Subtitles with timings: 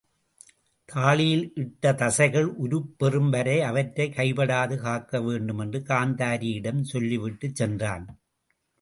[0.89, 8.07] தாழியில் இட்ட தசைகள் உருப்பெறும் வரை அவற்றைக் கைபடாது காக்க வேண்டும் என்ற காந்தாரி யிடம் சொல்லிவிட்டுச் சென்றான்.